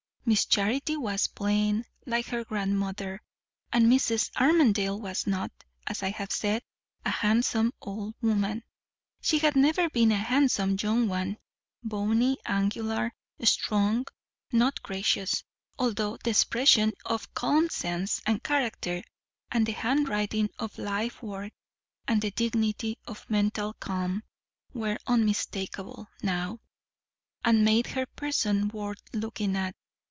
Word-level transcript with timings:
Miss 0.23 0.45
Charity 0.45 0.95
was 0.95 1.27
plain, 1.27 1.83
like 2.05 2.27
her 2.27 2.45
grandmother; 2.45 3.21
and 3.73 3.87
Mrs. 3.87 4.29
Armadale 4.39 5.01
was 5.01 5.25
not, 5.25 5.51
as 5.87 6.03
I 6.03 6.11
have 6.11 6.31
said, 6.31 6.61
a 7.03 7.09
handsome 7.09 7.73
old 7.81 8.13
woman. 8.21 8.63
She 9.19 9.39
had 9.39 9.55
never 9.55 9.89
been 9.89 10.11
a 10.11 10.17
handsome 10.19 10.77
young 10.79 11.09
one; 11.09 11.37
bony, 11.83 12.37
angular, 12.45 13.13
strong, 13.43 14.05
not 14.51 14.81
gracious; 14.83 15.43
although 15.79 16.17
the 16.17 16.29
expression 16.29 16.93
of 17.03 17.33
calm 17.33 17.67
sense, 17.69 18.21
and 18.25 18.43
character, 18.43 19.01
and 19.51 19.65
the 19.65 19.73
handwriting 19.73 20.51
of 20.59 20.77
life 20.77 21.23
work, 21.23 21.51
and 22.07 22.21
the 22.21 22.31
dignity 22.31 22.99
of 23.07 23.27
mental 23.27 23.73
calm, 23.73 24.23
were 24.71 24.99
unmistakeable 25.07 26.07
now, 26.21 26.59
and 27.43 27.65
made 27.65 27.87
her 27.87 28.03
a 28.03 28.07
person 28.07 28.67
worth 28.67 29.01
looking 29.13 29.55
at. 29.57 29.75